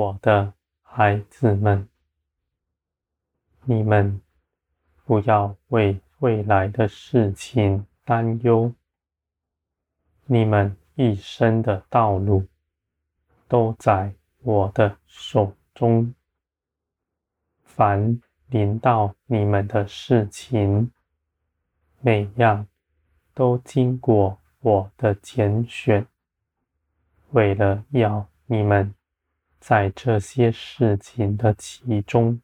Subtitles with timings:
[0.00, 1.86] 我的孩子们，
[3.64, 4.18] 你们
[5.04, 8.72] 不要为未来的事情担忧。
[10.24, 12.46] 你们一生的道路
[13.46, 16.14] 都在我的手中。
[17.62, 20.90] 凡临到你们的事情，
[22.00, 22.66] 每样
[23.34, 26.06] 都经过我的拣选，
[27.32, 28.94] 为了要你们
[29.60, 32.40] 在这些事情的其中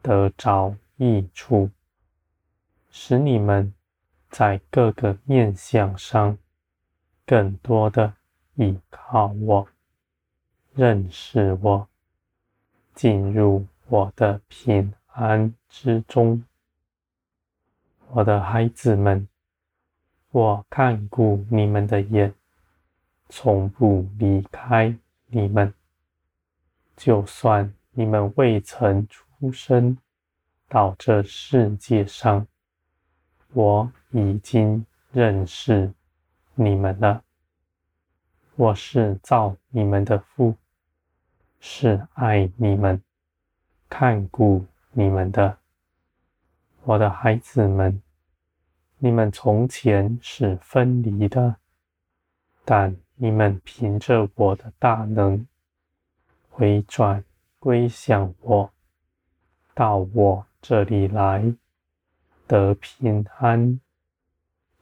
[0.00, 1.68] 得着益处，
[2.88, 3.74] 使你们
[4.30, 6.38] 在各个面向上
[7.26, 8.14] 更多的
[8.54, 9.66] 依靠我，
[10.72, 11.88] 认识我，
[12.94, 16.44] 进入我的平安之中。
[18.12, 19.28] 我的孩子们，
[20.30, 22.32] 我看顾你们的眼，
[23.28, 25.74] 从不离开你们。
[27.00, 29.96] 就算你们未曾出生
[30.68, 32.46] 到这世界上，
[33.54, 35.90] 我已经认识
[36.54, 37.24] 你们了。
[38.54, 40.54] 我是造你们的父，
[41.58, 43.02] 是爱你们、
[43.88, 45.56] 看顾你们的。
[46.84, 48.02] 我的孩子们，
[48.98, 51.56] 你们从前是分离的，
[52.62, 55.46] 但你们凭着我的大能，
[56.50, 57.24] 回转
[57.58, 58.70] 归向我，
[59.74, 61.54] 到我这里来
[62.46, 63.80] 得平安。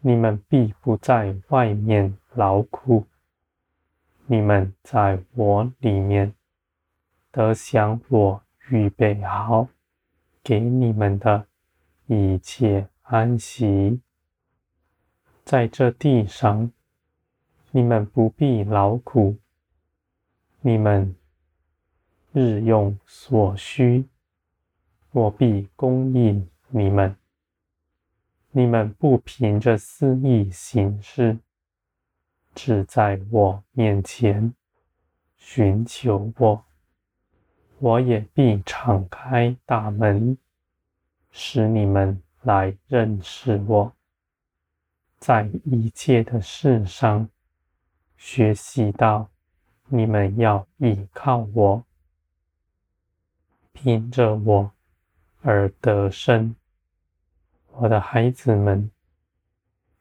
[0.00, 3.04] 你们必不在外面劳苦，
[4.26, 6.34] 你们在我里面
[7.30, 9.68] 得享我预备好
[10.42, 11.46] 给你们的。
[12.10, 14.00] 一切安息，
[15.44, 16.72] 在这地上，
[17.70, 19.36] 你们不必劳苦，
[20.62, 21.14] 你们
[22.38, 24.04] 日用所需，
[25.10, 27.16] 我必供应你们。
[28.52, 31.36] 你们不凭着私意行事，
[32.54, 34.54] 只在我面前
[35.36, 36.64] 寻求我，
[37.80, 40.38] 我也必敞开大门。
[41.32, 43.92] 使你们来认识我，
[45.18, 47.28] 在一切的事上
[48.16, 49.28] 学习到，
[49.88, 51.84] 你们要依靠我，
[53.80, 54.72] 凭着我
[55.40, 56.52] 而得胜。
[57.74, 58.90] 我的孩子们，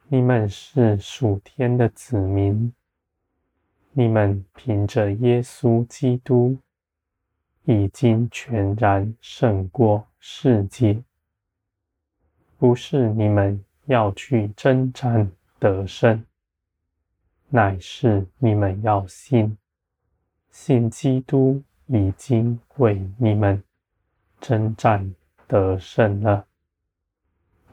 [0.07, 2.73] 你们是属天的子民，
[3.91, 6.57] 你们凭着耶稣基督
[7.65, 11.03] 已经全然胜过世界。
[12.57, 16.25] 不是你们要去征战得胜，
[17.49, 19.55] 乃是你们要信，
[20.49, 23.63] 信基督已经为你们
[24.39, 25.13] 征战
[25.47, 26.47] 得胜了。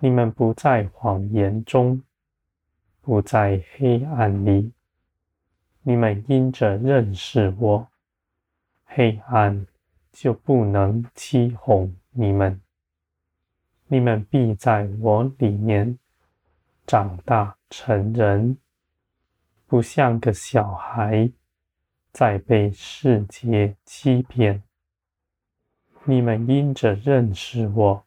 [0.00, 2.02] 你们不在谎言中，
[3.00, 4.72] 不在黑暗里，
[5.82, 7.88] 你们因着认识我，
[8.84, 9.66] 黑暗
[10.12, 12.60] 就不能欺哄你们。
[13.86, 15.98] 你们必在我里面
[16.86, 18.58] 长大成人，
[19.66, 21.30] 不像个小孩，
[22.12, 24.62] 在被世界欺骗。
[26.04, 28.04] 你们因着认识我，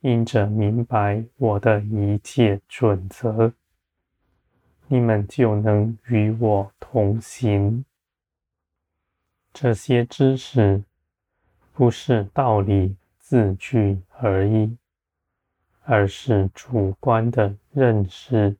[0.00, 3.52] 因着明白我的一切准则，
[4.88, 7.84] 你们就能与我同行。
[9.52, 10.82] 这些知识
[11.72, 12.96] 不是道理。
[13.26, 14.76] 字句而已，
[15.84, 18.54] 而是主观的认识，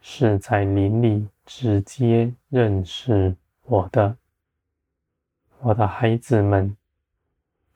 [0.00, 4.16] 是在灵里直接认识我的。
[5.60, 6.76] 我的孩子们，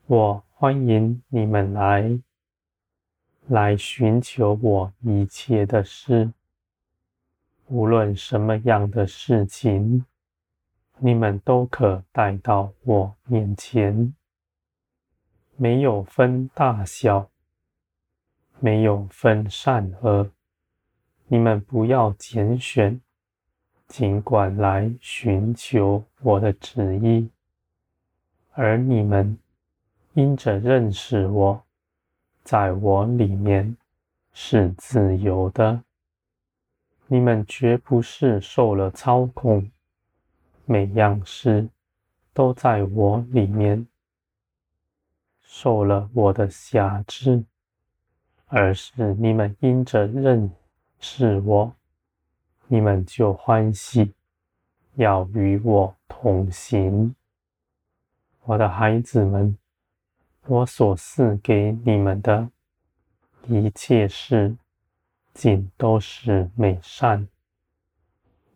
[0.09, 2.21] 我欢迎你们来，
[3.49, 6.33] 来寻求我一切的事，
[7.67, 10.05] 无论什么样的事情，
[11.01, 14.15] 你们都可带到我面前。
[15.57, 17.29] 没有分大小，
[18.61, 20.31] 没有分善恶，
[21.27, 23.01] 你们不要拣选，
[23.89, 27.29] 尽管来寻求我的旨意。
[28.53, 29.37] 而你们
[30.17, 31.63] 因着认识我，
[32.43, 33.77] 在我里面
[34.33, 35.83] 是自由的，
[37.07, 39.71] 你们绝不是受了操控，
[40.65, 41.69] 每样事
[42.33, 43.87] 都在我里面。
[45.43, 47.45] 受了我的辖制，
[48.47, 50.51] 而是你们因着认
[50.99, 51.71] 识我，
[52.69, 54.15] 你们就欢喜，
[54.95, 57.15] 要与我同行。
[58.45, 59.55] 我的孩子们，
[60.49, 62.49] 我所赐给你们的
[63.49, 64.57] 一切事，
[65.35, 67.27] 尽都是美善。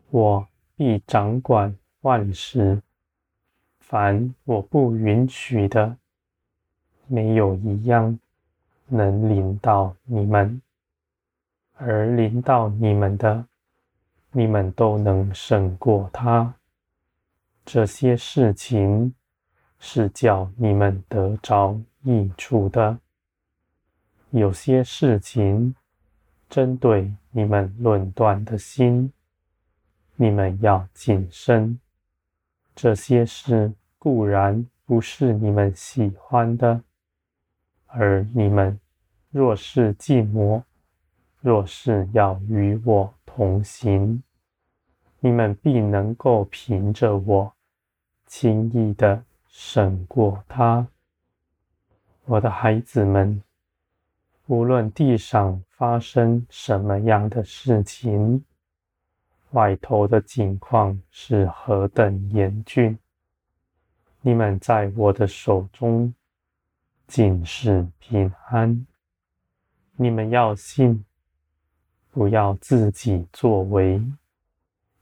[0.09, 0.47] 我
[0.77, 2.81] 必掌管万事，
[3.79, 5.97] 凡我不允许的，
[7.07, 8.17] 没有一样
[8.87, 10.61] 能临到你们，
[11.75, 13.45] 而临到你们的，
[14.31, 16.53] 你们都能胜过他。
[17.65, 19.13] 这些事情
[19.83, 22.99] 是叫你们得着益处的。
[24.29, 25.75] 有些事情
[26.47, 29.11] 针对你们论断的心，
[30.15, 31.79] 你们要谨慎。
[32.75, 36.83] 这些事固然不是你们喜欢的，
[37.87, 38.79] 而你们
[39.31, 40.61] 若是寂寞，
[41.39, 44.21] 若是要与我同行，
[45.19, 47.53] 你们必能够凭着我。
[48.27, 50.87] 轻易的胜过他，
[52.23, 53.43] 我的孩子们，
[54.47, 58.43] 无论地上发生什么样的事情，
[59.51, 62.97] 外头的境况是何等严峻，
[64.21, 66.13] 你们在我的手中
[67.05, 68.87] 尽是平安。
[69.97, 71.03] 你们要信，
[72.09, 74.01] 不要自己作为，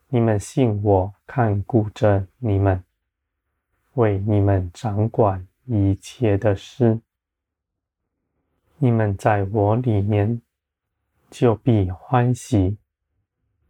[0.08, 2.84] 你们信我看顾着你们。
[3.94, 7.00] 为你们掌管一切的事，
[8.78, 10.42] 你们在我里面
[11.30, 12.78] 就必欢喜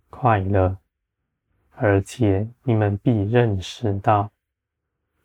[0.10, 0.78] 快乐，
[1.72, 4.32] 而且你们必认识到，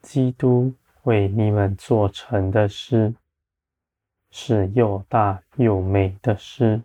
[0.00, 3.14] 基督为你们做成的事
[4.30, 6.82] 是又大又美的事。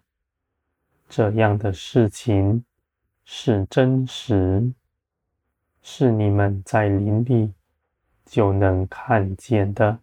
[1.07, 2.63] 这样的事情
[3.23, 4.73] 是真实，
[5.81, 7.53] 是你们在灵里。
[8.29, 9.97] 就能看见的，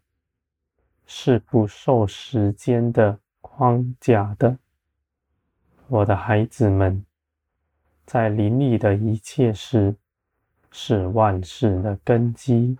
[1.06, 4.58] 是不受时间的框架的。
[5.86, 7.06] 我的孩子们，
[8.04, 9.94] 在林里的一切事，
[10.72, 12.76] 是万事的根基。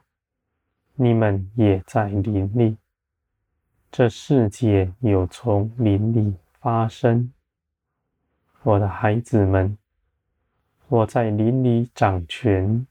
[0.96, 2.76] 你们也在林里，
[3.93, 7.32] 这世界有从林里发生。
[8.64, 9.78] 我的孩子们，
[10.88, 12.84] 我在林里掌权，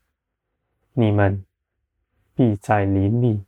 [0.94, 1.45] 你们。
[2.36, 3.46] 必在灵里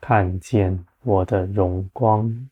[0.00, 2.50] 看见我的荣光。